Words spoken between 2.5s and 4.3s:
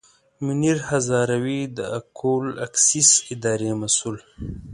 اکسیس اداري مسوول.